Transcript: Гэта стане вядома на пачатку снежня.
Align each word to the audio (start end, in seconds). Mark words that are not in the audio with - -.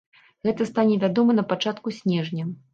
Гэта 0.47 0.67
стане 0.69 0.97
вядома 1.05 1.37
на 1.39 1.45
пачатку 1.53 1.97
снежня. 2.01 2.51